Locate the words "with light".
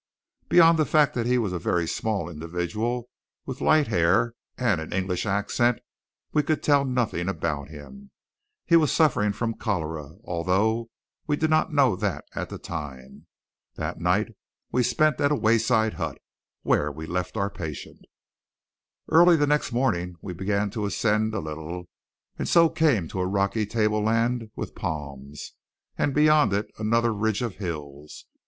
3.45-3.85